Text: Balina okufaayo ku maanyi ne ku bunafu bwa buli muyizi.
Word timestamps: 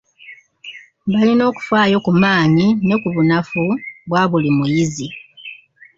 Balina 1.11 1.43
okufaayo 1.51 1.97
ku 2.05 2.11
maanyi 2.21 2.67
ne 2.87 2.95
ku 3.01 3.07
bunafu 3.15 3.63
bwa 4.09 4.21
buli 4.29 4.49
muyizi. 4.57 5.07